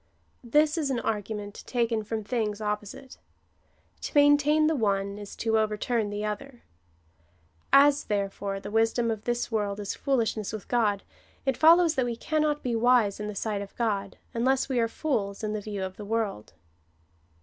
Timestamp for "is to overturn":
5.19-6.09